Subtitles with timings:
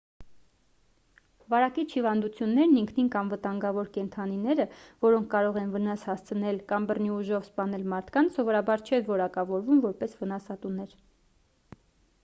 [1.53, 4.65] վարակիչ հիվանդություններն ինքնին կամ վտանգավոր կենդանիները
[5.07, 10.99] որոնք կարող են վնաս հասցնել կամ բռնի ուժով սպանել մարդկանց սովորաբար չեն որակավորվում որպես վնասատուներ